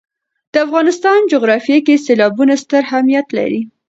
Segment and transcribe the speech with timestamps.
[0.53, 3.61] د افغانستان جغرافیه کې سیلابونه ستر اهمیت لري.